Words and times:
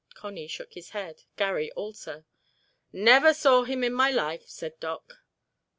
Connie 0.15 0.47
shook 0.47 0.73
his 0.73 0.89
head; 0.97 1.25
Garry 1.37 1.71
also. 1.73 2.23
"Never 2.91 3.35
saw 3.35 3.65
him 3.65 3.83
in 3.83 3.93
my 3.93 4.09
life," 4.09 4.49
said 4.49 4.79
Doc. 4.79 5.17